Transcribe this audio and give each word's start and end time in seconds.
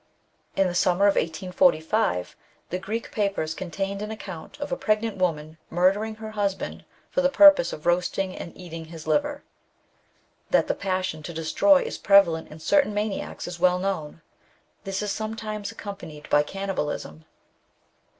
In 0.55 0.65
the 0.65 0.73
summer 0.73 1.05
of 1.05 1.13
1845, 1.13 2.35
the 2.71 2.79
Greek 2.79 3.11
papers 3.11 3.53
contained 3.53 4.01
an 4.01 4.09
account 4.09 4.59
of 4.59 4.71
a 4.71 4.75
pregnant 4.75 5.17
woman 5.17 5.59
murdering 5.69 6.15
her 6.15 6.31
hus 6.31 6.55
band 6.55 6.85
for 7.11 7.21
the 7.21 7.29
purpose 7.29 7.71
of 7.71 7.85
roasting 7.85 8.35
and 8.35 8.51
eating 8.57 8.85
his 8.85 9.05
liver. 9.05 9.43
That 10.49 10.65
the 10.67 10.73
passion 10.73 11.21
to 11.21 11.33
destroy 11.33 11.83
is 11.83 11.99
prevalent 11.99 12.49
in 12.49 12.57
certain 12.59 12.95
maniacs 12.95 13.47
is 13.47 13.59
well 13.59 13.77
known; 13.77 14.23
this 14.85 15.03
is 15.03 15.11
sometimes 15.11 15.71
accompanied 15.71 16.27
by 16.31 16.41
cannibalism. 16.41 17.25